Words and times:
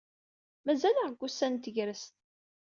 Mazal-aɣ 0.65 1.07
deg 1.09 1.19
wussan 1.21 1.51
n 1.59 1.61
tegrest. 1.63 2.13